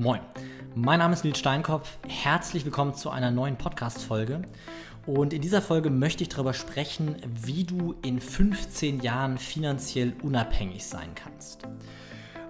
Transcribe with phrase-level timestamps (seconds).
[0.00, 0.20] Moin,
[0.76, 1.98] mein Name ist Nils Steinkopf.
[2.06, 4.42] Herzlich willkommen zu einer neuen Podcast-Folge.
[5.06, 10.86] Und in dieser Folge möchte ich darüber sprechen, wie du in 15 Jahren finanziell unabhängig
[10.86, 11.66] sein kannst.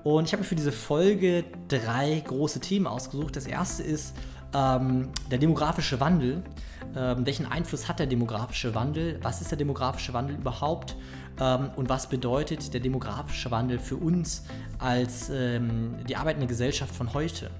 [0.04, 3.34] Und ich habe mir für diese Folge drei große Themen ausgesucht.
[3.34, 4.14] Das erste ist
[4.54, 6.42] ähm, der demografische Wandel.
[6.96, 9.18] Ähm, welchen Einfluss hat der demografische Wandel?
[9.22, 10.96] Was ist der demografische Wandel überhaupt?
[11.40, 14.44] Ähm, und was bedeutet der demografische Wandel für uns
[14.78, 17.50] als ähm, die arbeitende Gesellschaft von heute?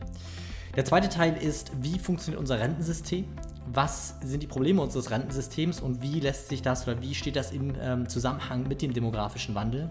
[0.77, 3.27] Der zweite Teil ist, wie funktioniert unser Rentensystem?
[3.73, 7.51] Was sind die Probleme unseres Rentensystems und wie lässt sich das oder wie steht das
[7.51, 9.91] im ähm, Zusammenhang mit dem demografischen Wandel?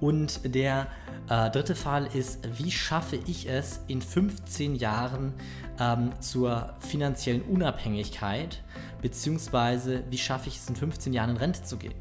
[0.00, 0.88] Und der
[1.30, 5.32] äh, dritte Fall ist, wie schaffe ich es in 15 Jahren
[5.78, 8.62] ähm, zur finanziellen Unabhängigkeit,
[9.00, 11.94] beziehungsweise wie schaffe ich es in 15 Jahren in Rente zu gehen?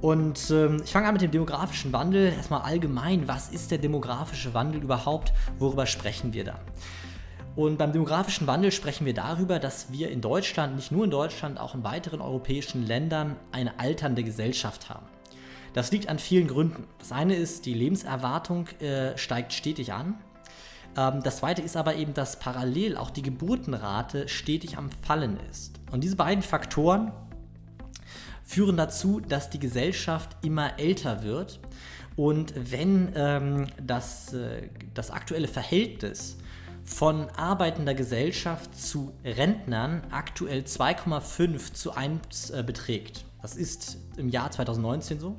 [0.00, 2.32] Und ähm, ich fange an mit dem demografischen Wandel.
[2.32, 5.32] Erstmal allgemein, was ist der demografische Wandel überhaupt?
[5.60, 6.58] Worüber sprechen wir da?
[7.54, 11.60] Und beim demografischen Wandel sprechen wir darüber, dass wir in Deutschland, nicht nur in Deutschland,
[11.60, 15.06] auch in weiteren europäischen Ländern eine alternde Gesellschaft haben.
[15.72, 16.84] Das liegt an vielen Gründen.
[16.98, 20.16] Das eine ist, die Lebenserwartung äh, steigt stetig an.
[20.96, 25.80] Ähm, das zweite ist aber eben, dass parallel auch die Geburtenrate stetig am Fallen ist.
[25.90, 27.12] Und diese beiden Faktoren
[28.44, 31.60] führen dazu, dass die Gesellschaft immer älter wird.
[32.16, 36.36] Und wenn ähm, das, äh, das aktuelle Verhältnis
[36.84, 44.50] von arbeitender Gesellschaft zu Rentnern aktuell 2,5 zu 1 äh, beträgt, das ist im Jahr
[44.50, 45.36] 2019 so,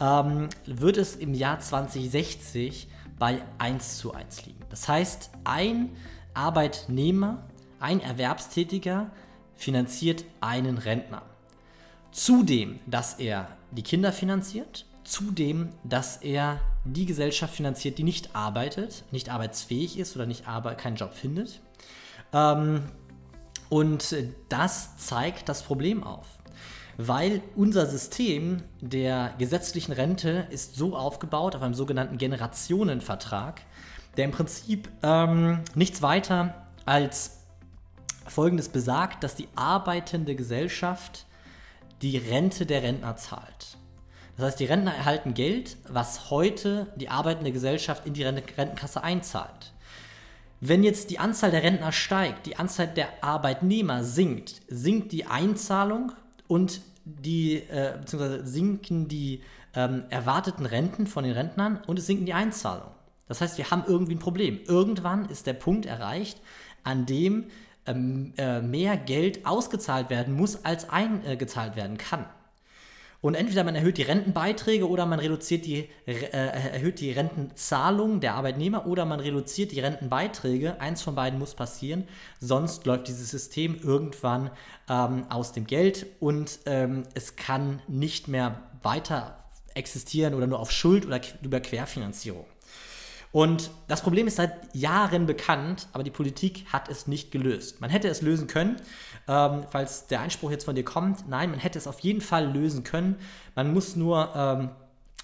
[0.00, 4.64] ähm, wird es im Jahr 2060 bei 1 zu 1 liegen.
[4.70, 5.90] Das heißt, ein
[6.34, 7.44] Arbeitnehmer,
[7.78, 9.10] ein Erwerbstätiger
[9.54, 11.22] finanziert einen Rentner.
[12.12, 19.04] Zudem, dass er die Kinder finanziert, zudem, dass er die Gesellschaft finanziert, die nicht arbeitet,
[19.12, 21.60] nicht arbeitsfähig ist oder nicht aber keinen Job findet.
[22.32, 22.84] Ähm,
[23.68, 24.16] und
[24.48, 26.26] das zeigt das Problem auf.
[27.02, 33.62] Weil unser System der gesetzlichen Rente ist so aufgebaut auf einem sogenannten Generationenvertrag,
[34.18, 37.38] der im Prinzip ähm, nichts weiter als
[38.26, 41.24] Folgendes besagt, dass die arbeitende Gesellschaft
[42.02, 43.78] die Rente der Rentner zahlt.
[44.36, 49.72] Das heißt, die Rentner erhalten Geld, was heute die arbeitende Gesellschaft in die Rentenkasse einzahlt.
[50.60, 56.12] Wenn jetzt die Anzahl der Rentner steigt, die Anzahl der Arbeitnehmer sinkt, sinkt die Einzahlung
[56.46, 56.82] und
[57.16, 59.42] die, äh, beziehungsweise sinken die
[59.74, 62.92] ähm, erwarteten Renten von den Rentnern und es sinken die Einzahlungen.
[63.28, 64.60] Das heißt, wir haben irgendwie ein Problem.
[64.66, 66.40] Irgendwann ist der Punkt erreicht,
[66.82, 67.46] an dem
[67.86, 72.26] ähm, äh, mehr Geld ausgezahlt werden muss, als eingezahlt werden kann.
[73.22, 78.34] Und entweder man erhöht die Rentenbeiträge oder man reduziert die, äh, erhöht die Rentenzahlung der
[78.34, 80.80] Arbeitnehmer oder man reduziert die Rentenbeiträge.
[80.80, 82.08] Eins von beiden muss passieren,
[82.40, 84.50] sonst läuft dieses System irgendwann
[84.88, 89.36] ähm, aus dem Geld und ähm, es kann nicht mehr weiter
[89.74, 92.46] existieren oder nur auf Schuld oder über Querfinanzierung.
[93.32, 97.80] Und das Problem ist seit Jahren bekannt, aber die Politik hat es nicht gelöst.
[97.80, 98.76] Man hätte es lösen können,
[99.30, 101.28] ähm, falls der Einspruch jetzt von dir kommt.
[101.28, 103.14] Nein, man hätte es auf jeden Fall lösen können.
[103.54, 104.70] Man muss nur ähm,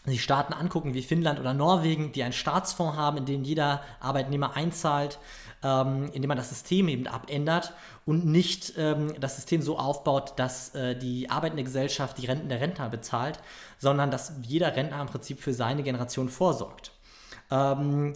[0.04, 4.54] sich Staaten angucken wie Finnland oder Norwegen, die einen Staatsfonds haben, in den jeder Arbeitnehmer
[4.54, 5.18] einzahlt,
[5.64, 7.72] ähm, indem man das System eben abändert
[8.04, 12.60] und nicht ähm, das System so aufbaut, dass äh, die arbeitende Gesellschaft die Renten der
[12.60, 13.40] Rentner bezahlt,
[13.78, 16.92] sondern dass jeder Rentner im Prinzip für seine Generation vorsorgt.
[17.50, 18.12] Ähm,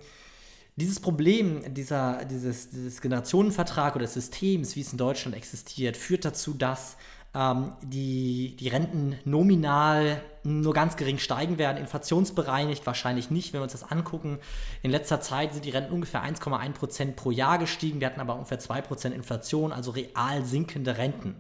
[0.81, 6.25] dieses Problem dieser, dieses, dieses Generationenvertrag oder des Systems, wie es in Deutschland existiert, führt
[6.25, 6.97] dazu, dass
[7.35, 13.65] ähm, die, die Renten nominal nur ganz gering steigen werden, inflationsbereinigt wahrscheinlich nicht, wenn wir
[13.65, 14.39] uns das angucken.
[14.83, 18.59] In letzter Zeit sind die Renten ungefähr 1,1% pro Jahr gestiegen, wir hatten aber ungefähr
[18.59, 21.37] 2% Inflation, also real sinkende Renten.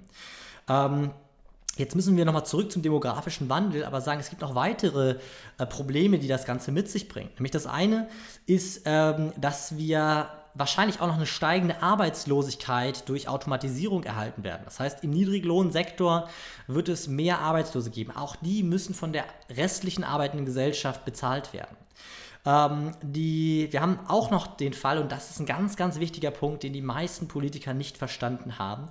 [0.68, 1.10] Ähm,
[1.80, 5.16] Jetzt müssen wir nochmal zurück zum demografischen Wandel, aber sagen, es gibt noch weitere
[5.56, 7.30] äh, Probleme, die das Ganze mit sich bringen.
[7.36, 8.06] Nämlich das eine
[8.44, 14.60] ist, ähm, dass wir wahrscheinlich auch noch eine steigende Arbeitslosigkeit durch Automatisierung erhalten werden.
[14.66, 16.28] Das heißt, im Niedriglohnsektor
[16.66, 18.14] wird es mehr Arbeitslose geben.
[18.14, 21.76] Auch die müssen von der restlichen arbeitenden Gesellschaft bezahlt werden.
[22.44, 26.30] Ähm, die, wir haben auch noch den Fall, und das ist ein ganz, ganz wichtiger
[26.30, 28.90] Punkt, den die meisten Politiker nicht verstanden haben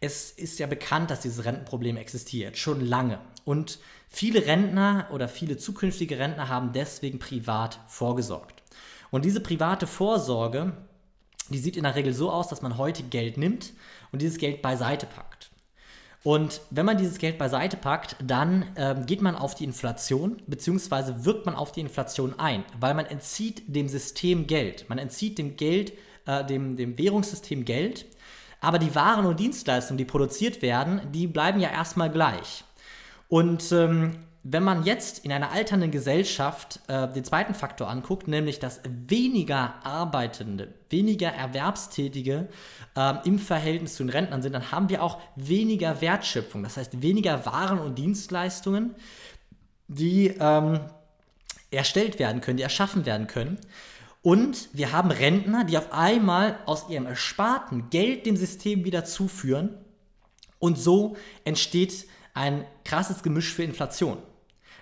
[0.00, 3.18] es ist ja bekannt, dass dieses Rentenproblem existiert, schon lange.
[3.44, 3.78] Und
[4.08, 8.62] viele Rentner oder viele zukünftige Rentner haben deswegen privat vorgesorgt.
[9.10, 10.72] Und diese private Vorsorge,
[11.48, 13.72] die sieht in der Regel so aus, dass man heute Geld nimmt
[14.12, 15.50] und dieses Geld beiseite packt.
[16.24, 21.24] Und wenn man dieses Geld beiseite packt, dann ähm, geht man auf die Inflation, beziehungsweise
[21.24, 24.88] wirkt man auf die Inflation ein, weil man entzieht dem System Geld.
[24.88, 25.92] Man entzieht dem Geld,
[26.26, 28.06] äh, dem, dem Währungssystem Geld,
[28.60, 32.64] aber die Waren und Dienstleistungen, die produziert werden, die bleiben ja erstmal gleich.
[33.28, 34.18] Und ähm,
[34.48, 39.74] wenn man jetzt in einer alternden Gesellschaft äh, den zweiten Faktor anguckt, nämlich dass weniger
[39.84, 42.46] Arbeitende, weniger Erwerbstätige
[42.96, 46.62] äh, im Verhältnis zu den Rentnern sind, dann haben wir auch weniger Wertschöpfung.
[46.62, 48.94] Das heißt, weniger Waren und Dienstleistungen,
[49.88, 50.80] die ähm,
[51.72, 53.58] erstellt werden können, die erschaffen werden können.
[54.26, 59.76] Und wir haben Rentner, die auf einmal aus ihrem Ersparten Geld dem System wieder zuführen.
[60.58, 61.14] Und so
[61.44, 64.18] entsteht ein krasses Gemisch für Inflation.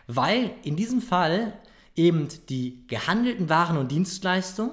[0.07, 1.53] Weil in diesem Fall
[1.95, 4.71] eben die gehandelten Waren und Dienstleistungen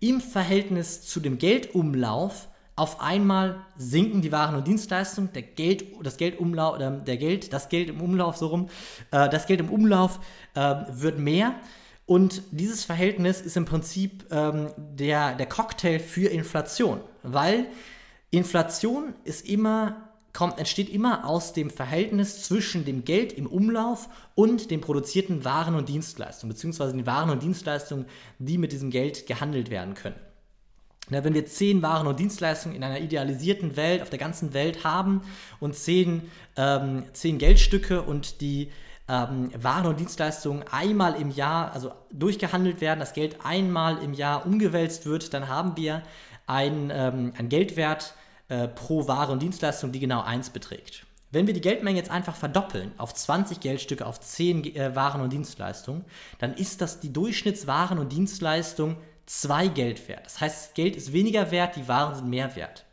[0.00, 6.18] im Verhältnis zu dem Geldumlauf auf einmal sinken die Waren und Dienstleistungen, der Geld, das
[6.18, 8.68] Geldumlauf, der Geld, das Geld im Umlauf so rum,
[9.12, 10.20] äh, das Geld im Umlauf
[10.54, 11.54] äh, wird mehr
[12.10, 17.66] und dieses Verhältnis ist im Prinzip ähm, der, der Cocktail für Inflation, weil
[18.32, 24.72] Inflation ist immer kommt, entsteht immer aus dem Verhältnis zwischen dem Geld im Umlauf und
[24.72, 28.06] den produzierten Waren und Dienstleistungen, beziehungsweise den Waren und Dienstleistungen,
[28.40, 30.18] die mit diesem Geld gehandelt werden können.
[31.10, 34.82] Na, wenn wir zehn Waren und Dienstleistungen in einer idealisierten Welt auf der ganzen Welt
[34.82, 35.22] haben
[35.60, 36.22] und zehn,
[36.56, 38.72] ähm, zehn Geldstücke und die
[39.10, 44.46] ähm, Waren und Dienstleistungen einmal im Jahr, also durchgehandelt werden, das Geld einmal im Jahr
[44.46, 46.02] umgewälzt wird, dann haben wir
[46.46, 48.14] einen, ähm, einen Geldwert,
[48.48, 51.06] äh, pro Ware und Dienstleistung, die genau 1 beträgt.
[51.32, 55.32] Wenn wir die Geldmenge jetzt einfach verdoppeln auf 20 Geldstücke, auf 10 äh, Waren und
[55.32, 56.04] Dienstleistungen,
[56.38, 58.96] dann ist das die Durchschnittswaren und Dienstleistung
[59.26, 60.26] 2 Geld wert.
[60.26, 62.84] Das heißt, Geld ist weniger wert, die Waren sind mehr wert.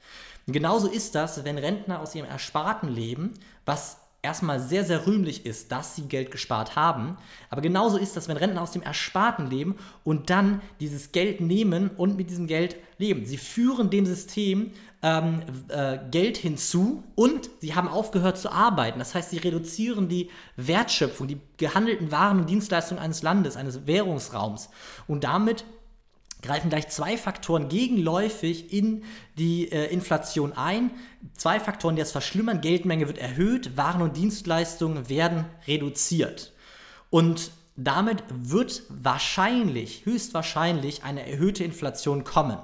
[0.45, 3.33] Genauso ist das, wenn Rentner aus ihrem Ersparten leben,
[3.65, 7.17] was erstmal sehr, sehr rühmlich ist, dass sie Geld gespart haben.
[7.49, 11.91] Aber genauso ist das, wenn Rentner aus dem Ersparten leben und dann dieses Geld nehmen
[11.97, 13.25] und mit diesem Geld leben.
[13.25, 14.71] Sie führen dem System
[15.03, 18.99] ähm, äh, Geld hinzu und sie haben aufgehört zu arbeiten.
[18.99, 24.69] Das heißt, sie reduzieren die Wertschöpfung, die gehandelten Waren und Dienstleistungen eines Landes, eines Währungsraums.
[25.07, 25.63] Und damit
[26.47, 29.03] greifen gleich zwei Faktoren gegenläufig in
[29.37, 30.91] die äh, Inflation ein.
[31.35, 32.61] Zwei Faktoren, die es verschlimmern.
[32.61, 36.53] Geldmenge wird erhöht, Waren und Dienstleistungen werden reduziert.
[37.09, 42.57] Und damit wird wahrscheinlich, höchstwahrscheinlich eine erhöhte Inflation kommen.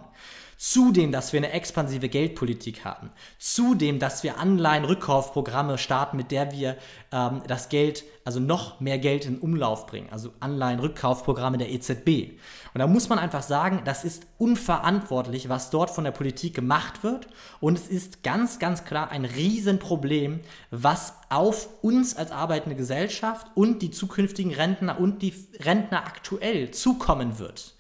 [0.66, 3.10] Zudem, dass wir eine expansive Geldpolitik haben.
[3.38, 6.78] Zudem, dass wir Anleihenrückkaufprogramme starten, mit der wir
[7.12, 10.08] ähm, das Geld, also noch mehr Geld in Umlauf bringen.
[10.10, 12.40] Also Anleihenrückkaufprogramme der EZB.
[12.74, 17.04] Und da muss man einfach sagen, das ist unverantwortlich, was dort von der Politik gemacht
[17.04, 17.28] wird.
[17.60, 20.40] Und es ist ganz, ganz klar ein Riesenproblem,
[20.72, 27.38] was auf uns als arbeitende Gesellschaft und die zukünftigen Rentner und die Rentner aktuell zukommen
[27.38, 27.76] wird.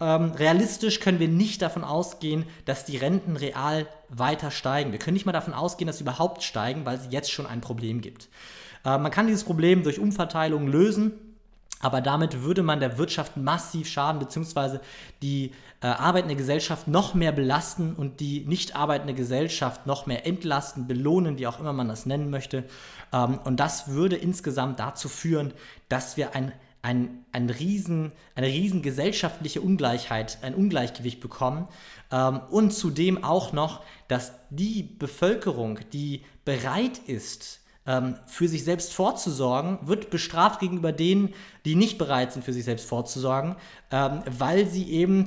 [0.00, 4.92] Ähm, realistisch können wir nicht davon ausgehen, dass die Renten real weiter steigen.
[4.92, 7.60] Wir können nicht mal davon ausgehen, dass sie überhaupt steigen, weil es jetzt schon ein
[7.60, 8.28] Problem gibt.
[8.84, 11.12] Äh, man kann dieses Problem durch Umverteilung lösen.
[11.80, 14.80] Aber damit würde man der Wirtschaft massiv schaden, beziehungsweise
[15.20, 15.52] die
[15.82, 21.36] äh, arbeitende Gesellschaft noch mehr belasten und die nicht arbeitende Gesellschaft noch mehr entlasten, belohnen,
[21.36, 22.64] wie auch immer man das nennen möchte.
[23.12, 25.52] Ähm, und das würde insgesamt dazu führen,
[25.90, 26.52] dass wir ein
[26.84, 31.66] ein, ein riesen, eine riesen gesellschaftliche Ungleichheit, ein Ungleichgewicht bekommen.
[32.12, 38.92] Ähm, und zudem auch noch, dass die Bevölkerung, die bereit ist, ähm, für sich selbst
[38.92, 41.32] vorzusorgen, wird bestraft gegenüber denen,
[41.64, 43.56] die nicht bereit sind, für sich selbst vorzusorgen,
[43.90, 45.24] ähm, weil sie eben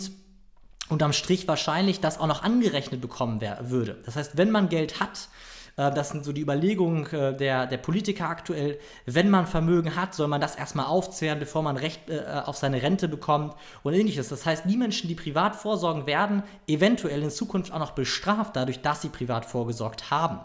[0.89, 3.97] unterm Strich wahrscheinlich das auch noch angerechnet bekommen würde.
[4.05, 5.27] Das heißt, wenn man Geld hat,
[5.77, 8.79] das sind so die Überlegungen äh, der, der Politiker aktuell.
[9.05, 12.81] Wenn man Vermögen hat, soll man das erstmal aufzehren, bevor man Recht äh, auf seine
[12.81, 13.53] Rente bekommt
[13.83, 14.29] und ähnliches.
[14.29, 18.81] Das heißt, die Menschen, die privat vorsorgen, werden eventuell in Zukunft auch noch bestraft, dadurch,
[18.81, 20.39] dass sie privat vorgesorgt haben.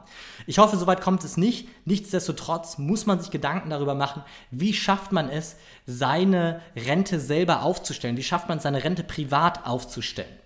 [0.46, 1.66] Ich hoffe, soweit kommt es nicht.
[1.86, 8.18] Nichtsdestotrotz muss man sich Gedanken darüber machen, wie schafft man es, seine Rente selber aufzustellen?
[8.18, 10.41] Wie schafft man es, seine Rente privat aufzustellen?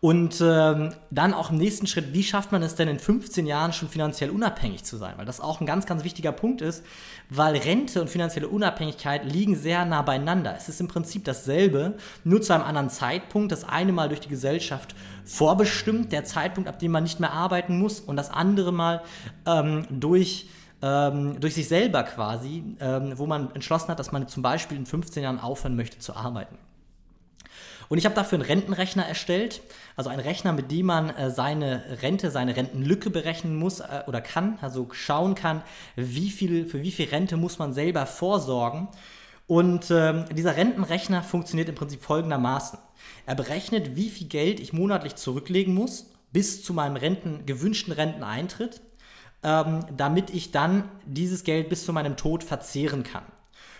[0.00, 3.72] Und ähm, dann auch im nächsten Schritt, wie schafft man es denn in 15 Jahren
[3.72, 5.14] schon finanziell unabhängig zu sein?
[5.16, 6.84] Weil das auch ein ganz, ganz wichtiger Punkt ist,
[7.30, 10.54] weil Rente und finanzielle Unabhängigkeit liegen sehr nah beieinander.
[10.56, 13.52] Es ist im Prinzip dasselbe, nur zu einem anderen Zeitpunkt.
[13.52, 17.78] Das eine Mal durch die Gesellschaft vorbestimmt, der Zeitpunkt, ab dem man nicht mehr arbeiten
[17.78, 19.02] muss, und das andere Mal
[19.46, 20.48] ähm, durch
[20.82, 24.84] ähm, durch sich selber quasi, ähm, wo man entschlossen hat, dass man zum Beispiel in
[24.84, 26.58] 15 Jahren aufhören möchte zu arbeiten.
[27.88, 29.60] Und ich habe dafür einen Rentenrechner erstellt,
[29.94, 34.20] also einen Rechner, mit dem man äh, seine Rente, seine Rentenlücke berechnen muss äh, oder
[34.20, 35.62] kann, also schauen kann,
[35.94, 38.88] wie viel, für wie viel Rente muss man selber vorsorgen.
[39.46, 42.78] Und ähm, dieser Rentenrechner funktioniert im Prinzip folgendermaßen.
[43.26, 48.80] Er berechnet, wie viel Geld ich monatlich zurücklegen muss bis zu meinem Renten, gewünschten Renteneintritt,
[49.44, 53.24] ähm, damit ich dann dieses Geld bis zu meinem Tod verzehren kann.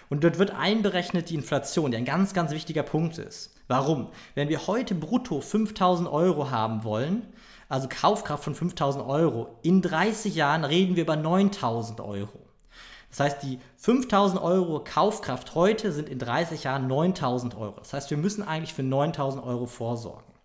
[0.08, 3.55] Und dort wird einberechnet die Inflation, die ein ganz, ganz wichtiger Punkt ist.
[3.68, 4.08] Warum?
[4.34, 7.26] Wenn wir heute brutto 5000 Euro haben wollen,
[7.68, 12.46] also Kaufkraft von 5000 Euro, in 30 Jahren reden wir über 9000 Euro.
[13.10, 17.74] Das heißt, die 5000 Euro Kaufkraft heute sind in 30 Jahren 9000 Euro.
[17.78, 20.36] Das heißt, wir müssen eigentlich für 9000 Euro vorsorgen.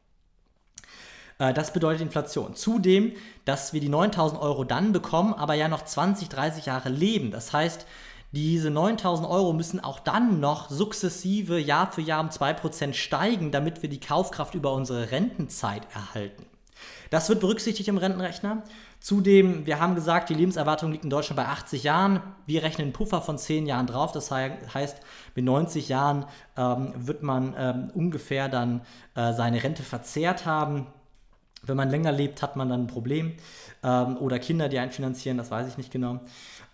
[1.37, 2.55] Äh, das bedeutet Inflation.
[2.55, 3.13] Zudem,
[3.45, 7.31] dass wir die 9000 Euro dann bekommen, aber ja noch 20, 30 Jahre leben.
[7.31, 7.85] Das heißt,
[8.31, 13.81] diese 9000 Euro müssen auch dann noch sukzessive Jahr für Jahr um 2% steigen, damit
[13.81, 16.45] wir die Kaufkraft über unsere Rentenzeit erhalten.
[17.09, 18.63] Das wird berücksichtigt im Rentenrechner.
[19.01, 22.21] Zudem, wir haben gesagt, die Lebenserwartung liegt in Deutschland bei 80 Jahren.
[22.45, 24.13] Wir rechnen einen Puffer von 10 Jahren drauf.
[24.13, 24.97] Das heißt,
[25.35, 28.81] mit 90 Jahren ähm, wird man ähm, ungefähr dann
[29.15, 30.87] äh, seine Rente verzehrt haben.
[31.63, 33.33] Wenn man länger lebt, hat man dann ein Problem.
[33.83, 36.19] Ähm, oder Kinder, die einen finanzieren, das weiß ich nicht genau.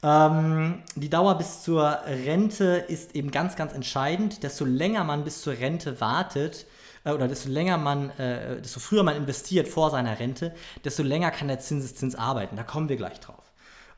[0.03, 4.43] Ähm, die Dauer bis zur Rente ist eben ganz, ganz entscheidend.
[4.43, 6.65] Desto länger man bis zur Rente wartet,
[7.03, 10.53] äh, oder desto länger man, äh, desto früher man investiert vor seiner Rente,
[10.83, 12.55] desto länger kann der Zinseszins arbeiten.
[12.55, 13.51] Da kommen wir gleich drauf.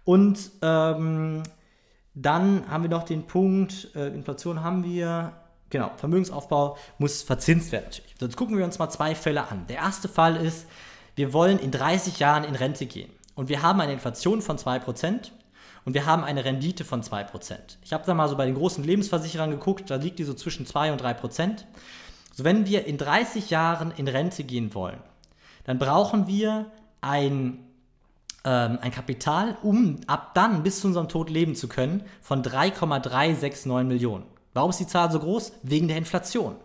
[0.05, 1.43] Und ähm,
[2.15, 5.34] dann haben wir noch den Punkt, äh, Inflation haben wir,
[5.69, 8.09] genau, Vermögensaufbau muss verzinst werden natürlich.
[8.19, 9.65] Jetzt gucken wir uns mal zwei Fälle an.
[9.67, 10.67] Der erste Fall ist,
[11.15, 13.11] wir wollen in 30 Jahren in Rente gehen.
[13.35, 15.31] Und wir haben eine Inflation von 2%
[15.85, 17.57] und wir haben eine Rendite von 2%.
[17.83, 20.65] Ich habe da mal so bei den großen Lebensversicherern geguckt, da liegt die so zwischen
[20.65, 21.63] 2 und 3%.
[22.35, 24.99] So, wenn wir in 30 Jahren in Rente gehen wollen,
[25.63, 27.65] dann brauchen wir ein,
[28.43, 33.65] ähm, ein Kapital, um ab dann bis zu unserem Tod leben zu können, von 3,369
[33.88, 34.25] Millionen.
[34.53, 35.53] Warum ist die Zahl so groß?
[35.63, 36.55] Wegen der Inflation.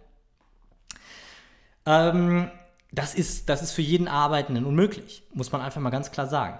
[1.85, 2.51] Ähm,
[2.91, 6.59] das, ist, das ist für jeden Arbeitenden unmöglich, muss man einfach mal ganz klar sagen.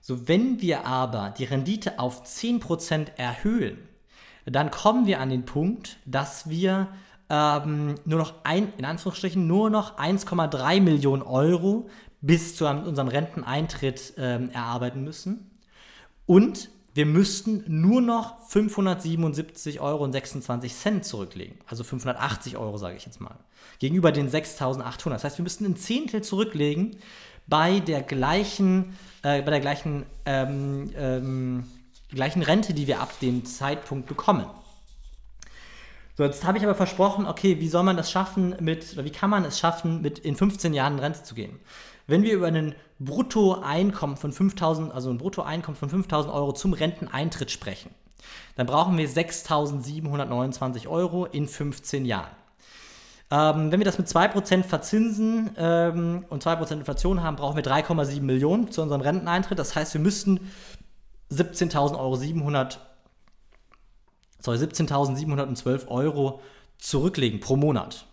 [0.00, 3.78] So, wenn wir aber die Rendite auf 10% erhöhen,
[4.44, 6.88] dann kommen wir an den Punkt, dass wir
[7.30, 11.88] ähm, nur noch ein, in Anführungsstrichen nur noch 1,3 Millionen Euro
[12.20, 15.50] bis zu unserem Renteneintritt ähm, erarbeiten müssen.
[16.26, 21.58] Und wir müssten nur noch 577,26 Euro zurücklegen.
[21.66, 23.36] Also 580 Euro, sage ich jetzt mal.
[23.80, 25.10] Gegenüber den 6.800.
[25.10, 26.96] Das heißt, wir müssten ein Zehntel zurücklegen
[27.46, 31.64] bei der gleichen äh, bei der gleichen, ähm, ähm,
[32.10, 34.44] gleichen Rente, die wir ab dem Zeitpunkt bekommen.
[36.16, 39.10] So, jetzt habe ich aber versprochen, okay, wie soll man das schaffen mit, oder wie
[39.10, 41.58] kann man es schaffen, mit in 15 Jahren Rente zu gehen?
[42.06, 47.50] Wenn wir über ein Bruttoeinkommen von 5000, also ein Bruttoeinkommen von 5000 Euro zum Renteneintritt
[47.50, 47.90] sprechen,
[48.56, 52.30] dann brauchen wir 6729 Euro in 15 Jahren.
[53.30, 58.20] Ähm, wenn wir das mit 2% verzinsen ähm, und 2% Inflation haben, brauchen wir 3,7
[58.20, 59.58] Millionen zu unserem Renteneintritt.
[59.58, 60.50] Das heißt, wir müssten
[61.32, 62.78] 17.000 Euro 700,
[64.40, 66.42] sorry, 17.712 Euro
[66.78, 68.06] zurücklegen pro Monat.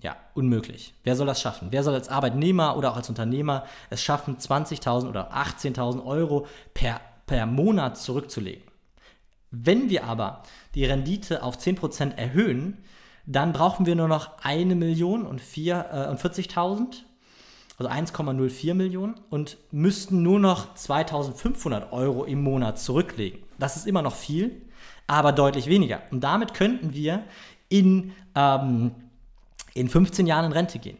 [0.00, 0.94] Ja, unmöglich.
[1.02, 1.68] Wer soll das schaffen?
[1.70, 7.00] Wer soll als Arbeitnehmer oder auch als Unternehmer es schaffen, 20.000 oder 18.000 Euro per,
[7.26, 8.62] per Monat zurückzulegen?
[9.50, 10.42] Wenn wir aber
[10.74, 12.84] die Rendite auf 10% erhöhen,
[13.26, 17.02] dann brauchen wir nur noch eine Million und, äh, und 40.000,
[17.76, 23.40] also 1,04 Millionen und müssten nur noch 2.500 Euro im Monat zurücklegen.
[23.58, 24.62] Das ist immer noch viel,
[25.06, 26.02] aber deutlich weniger.
[26.10, 27.24] Und damit könnten wir
[27.68, 28.92] in, ähm,
[29.78, 30.98] in 15 Jahren in Rente gehen.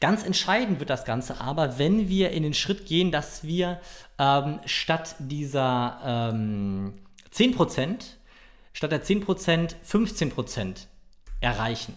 [0.00, 3.80] Ganz entscheidend wird das Ganze aber, wenn wir in den Schritt gehen, dass wir
[4.18, 6.94] ähm, statt dieser ähm,
[7.32, 8.02] 10%,
[8.72, 10.86] statt der 10% 15%
[11.40, 11.94] erreichen.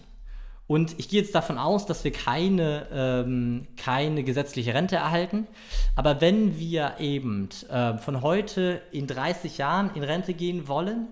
[0.67, 5.47] Und ich gehe jetzt davon aus, dass wir keine, ähm, keine gesetzliche Rente erhalten.
[5.95, 11.07] Aber wenn wir eben äh, von heute in 30 Jahren in Rente gehen wollen,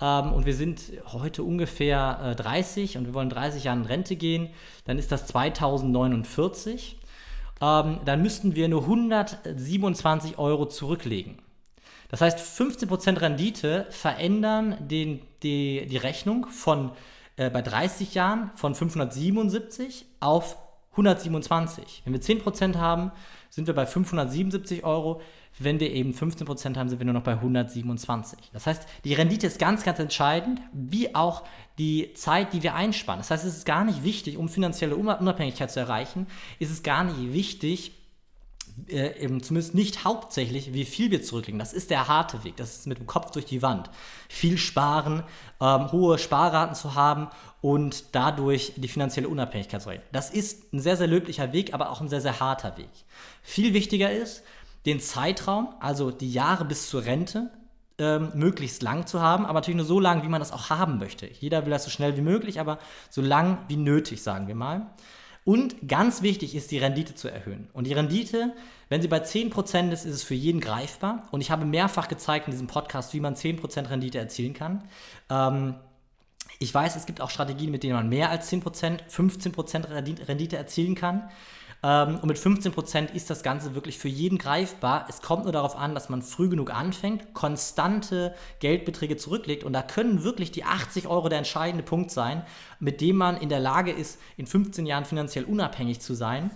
[0.00, 4.16] ähm, und wir sind heute ungefähr äh, 30 und wir wollen 30 Jahren in Rente
[4.16, 4.50] gehen,
[4.84, 6.98] dann ist das 2049.
[7.60, 11.38] ähm, dann müssten wir nur 127 Euro zurücklegen.
[12.10, 16.92] Das heißt, 15% Rendite verändern den, die, die Rechnung von
[17.36, 20.56] äh, bei 30 Jahren von 577 auf
[20.92, 22.02] 127.
[22.04, 23.12] Wenn wir 10% haben,
[23.50, 25.20] sind wir bei 577 Euro.
[25.60, 28.50] Wenn wir eben 15% haben, sind wir nur noch bei 127.
[28.52, 31.44] Das heißt, die Rendite ist ganz, ganz entscheidend, wie auch
[31.78, 33.20] die Zeit, die wir einsparen.
[33.20, 36.26] Das heißt, es ist gar nicht wichtig, um finanzielle Unabhängigkeit zu erreichen,
[36.58, 37.92] ist es gar nicht wichtig,
[38.88, 41.58] äh, eben zumindest nicht hauptsächlich, wie viel wir zurücklegen.
[41.58, 42.56] Das ist der harte Weg.
[42.56, 43.90] Das ist mit dem Kopf durch die Wand.
[44.28, 45.24] Viel sparen,
[45.60, 47.28] ähm, hohe Sparraten zu haben
[47.60, 50.04] und dadurch die finanzielle Unabhängigkeit zu erreichen.
[50.12, 52.90] Das ist ein sehr, sehr löblicher Weg, aber auch ein sehr, sehr harter Weg.
[53.42, 54.42] Viel wichtiger ist,
[54.88, 57.50] den Zeitraum, also die Jahre bis zur Rente,
[57.98, 60.98] ähm, möglichst lang zu haben, aber natürlich nur so lang, wie man das auch haben
[60.98, 61.26] möchte.
[61.26, 62.78] Jeder will das so schnell wie möglich, aber
[63.10, 64.86] so lang wie nötig, sagen wir mal.
[65.44, 67.68] Und ganz wichtig ist, die Rendite zu erhöhen.
[67.72, 68.54] Und die Rendite,
[68.88, 71.26] wenn sie bei 10% ist, ist es für jeden greifbar.
[71.32, 74.84] Und ich habe mehrfach gezeigt in diesem Podcast, wie man 10% Rendite erzielen kann.
[75.30, 75.74] Ähm,
[76.58, 80.94] ich weiß, es gibt auch Strategien, mit denen man mehr als 10%, 15% Rendite erzielen
[80.94, 81.30] kann.
[81.82, 85.06] Ähm, und mit 15% ist das Ganze wirklich für jeden greifbar.
[85.08, 89.82] Es kommt nur darauf an, dass man früh genug anfängt, konstante Geldbeträge zurücklegt und da
[89.82, 92.44] können wirklich die 80 Euro der entscheidende Punkt sein,
[92.80, 96.50] mit dem man in der Lage ist, in 15 Jahren finanziell unabhängig zu sein.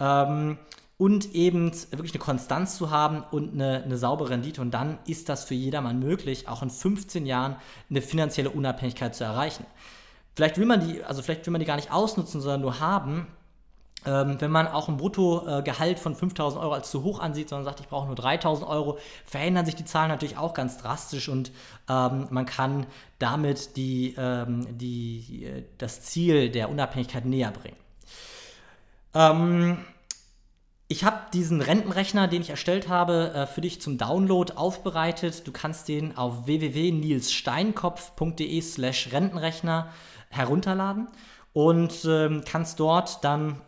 [0.00, 0.58] Ähm,
[0.96, 4.60] und eben wirklich eine Konstanz zu haben und eine, eine, saubere Rendite.
[4.60, 7.56] Und dann ist das für jedermann möglich, auch in 15 Jahren
[7.90, 9.66] eine finanzielle Unabhängigkeit zu erreichen.
[10.36, 13.26] Vielleicht will man die, also vielleicht will man die gar nicht ausnutzen, sondern nur haben.
[14.06, 17.80] Ähm, wenn man auch ein Bruttogehalt von 5000 Euro als zu hoch ansieht, sondern sagt,
[17.80, 21.52] ich brauche nur 3000 Euro, verändern sich die Zahlen natürlich auch ganz drastisch und
[21.88, 22.86] ähm, man kann
[23.18, 27.76] damit die, ähm, die, äh, das Ziel der Unabhängigkeit näher bringen.
[29.14, 29.78] Ähm,
[30.86, 35.46] ich habe diesen Rentenrechner, den ich erstellt habe, äh, für dich zum Download aufbereitet.
[35.46, 39.88] Du kannst den auf www.nilssteinkopf.de slash Rentenrechner
[40.28, 41.08] herunterladen
[41.54, 43.62] und ähm, kannst dort dann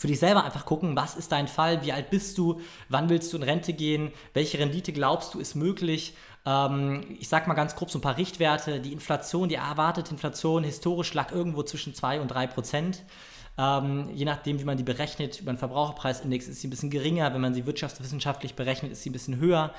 [0.00, 3.34] für dich selber einfach gucken, was ist dein Fall, wie alt bist du, wann willst
[3.34, 6.16] du in Rente gehen, welche Rendite glaubst du ist möglich.
[6.46, 8.80] Ähm, ich sag mal ganz grob so ein paar Richtwerte.
[8.80, 13.04] Die Inflation, die erwartete Inflation historisch lag irgendwo zwischen 2 und 3 Prozent.
[13.58, 17.32] Ähm, je nachdem, wie man die berechnet, über den Verbraucherpreisindex ist sie ein bisschen geringer.
[17.34, 19.72] Wenn man sie wirtschaftswissenschaftlich berechnet, ist sie ein bisschen höher.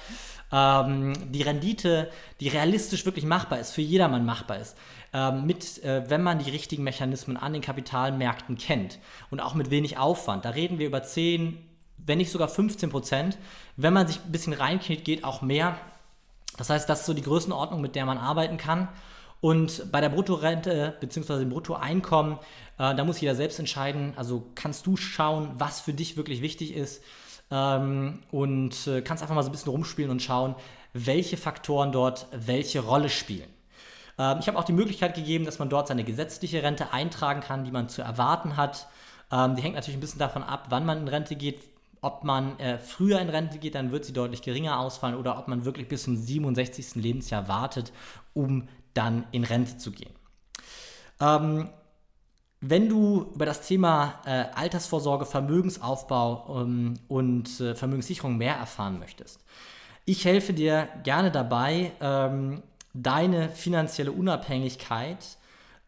[0.52, 4.78] Ähm, die Rendite, die realistisch wirklich machbar ist, für jedermann machbar ist,
[5.14, 9.72] ähm, mit, äh, wenn man die richtigen Mechanismen an den Kapitalmärkten kennt und auch mit
[9.72, 10.46] wenig Aufwand.
[10.46, 11.58] Da reden wir über 10,
[11.98, 13.38] wenn nicht sogar 15 Prozent.
[13.78, 15.78] Wenn man sich ein bisschen reinkniet, geht auch mehr.
[16.58, 18.90] Das heißt, das ist so die Größenordnung, mit der man arbeiten kann.
[19.42, 21.40] Und bei der Bruttorente bzw.
[21.40, 22.38] dem Bruttoeinkommen,
[22.78, 24.14] äh, da muss jeder selbst entscheiden.
[24.16, 27.04] Also kannst du schauen, was für dich wirklich wichtig ist
[27.50, 30.56] ähm, und äh, kannst einfach mal so ein bisschen rumspielen und schauen,
[30.94, 33.50] welche Faktoren dort welche Rolle spielen.
[34.18, 37.64] Ähm, ich habe auch die Möglichkeit gegeben, dass man dort seine gesetzliche Rente eintragen kann,
[37.64, 38.88] die man zu erwarten hat.
[39.32, 41.60] Ähm, die hängt natürlich ein bisschen davon ab, wann man in Rente geht.
[42.04, 45.48] Ob man äh, früher in Rente geht, dann wird sie deutlich geringer ausfallen oder ob
[45.48, 46.96] man wirklich bis zum 67.
[46.96, 47.94] Lebensjahr wartet,
[48.34, 50.14] um dann in Rente zu gehen.
[51.20, 51.70] Ähm,
[52.62, 59.40] wenn du über das Thema äh, Altersvorsorge, Vermögensaufbau ähm, und äh, Vermögenssicherung mehr erfahren möchtest,
[60.06, 62.62] ich helfe dir gerne dabei, ähm,
[62.94, 65.38] deine finanzielle Unabhängigkeit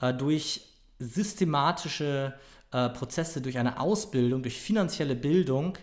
[0.02, 0.62] äh, durch
[1.00, 2.34] systematische
[2.72, 5.78] äh, Prozesse, durch eine Ausbildung, durch finanzielle Bildung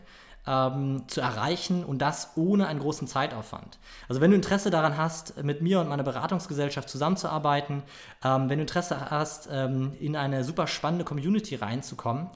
[0.50, 3.78] ähm, zu erreichen und das ohne einen großen Zeitaufwand.
[4.08, 7.84] Also wenn du Interesse daran hast, mit mir und meiner Beratungsgesellschaft zusammenzuarbeiten,
[8.24, 12.26] ähm, wenn du Interesse hast, ähm, in eine super spannende Community reinzukommen,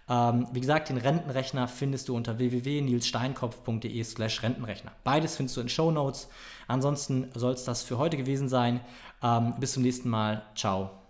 [0.08, 4.92] Ähm, wie gesagt, den Rentenrechner findest du unter www.nilssteinkopf.de slash Rentenrechner.
[5.04, 6.28] Beides findest du in Show Notes.
[6.68, 8.82] Ansonsten soll es das für heute gewesen sein.
[9.22, 10.44] Ähm, bis zum nächsten Mal.
[10.56, 11.05] Ciao.